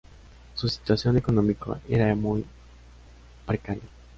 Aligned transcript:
Su 0.55 0.67
situación 0.67 1.15
económica 1.17 1.79
era 1.87 2.15
muy 2.15 2.43
precaria. 3.45 3.83